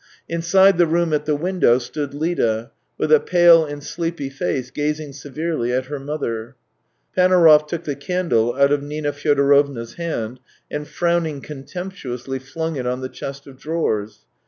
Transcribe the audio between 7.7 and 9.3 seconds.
the candle out of Nina